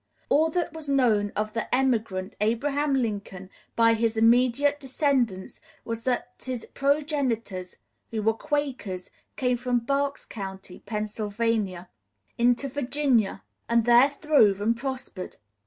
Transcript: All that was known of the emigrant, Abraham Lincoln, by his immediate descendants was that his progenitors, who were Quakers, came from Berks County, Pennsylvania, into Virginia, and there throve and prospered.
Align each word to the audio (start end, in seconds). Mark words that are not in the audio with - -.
All 0.29 0.49
that 0.49 0.73
was 0.73 0.89
known 0.89 1.31
of 1.35 1.53
the 1.53 1.73
emigrant, 1.75 2.35
Abraham 2.41 2.95
Lincoln, 2.95 3.51
by 3.75 3.93
his 3.93 4.17
immediate 4.17 4.79
descendants 4.79 5.61
was 5.85 6.05
that 6.05 6.33
his 6.43 6.65
progenitors, 6.73 7.75
who 8.09 8.23
were 8.23 8.33
Quakers, 8.33 9.11
came 9.35 9.57
from 9.57 9.77
Berks 9.77 10.25
County, 10.25 10.79
Pennsylvania, 10.87 11.87
into 12.35 12.67
Virginia, 12.67 13.43
and 13.69 13.85
there 13.85 14.09
throve 14.09 14.59
and 14.59 14.75
prospered. 14.75 15.37